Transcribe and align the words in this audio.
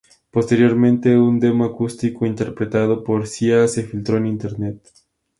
Posteriormente, 0.31 1.15
un 1.15 1.39
demo 1.39 1.63
acústico 1.63 2.25
interpretado 2.25 3.03
por 3.03 3.27
Sia 3.27 3.67
se 3.67 3.83
filtró 3.83 4.17
en 4.17 4.25
Internet. 4.25 4.79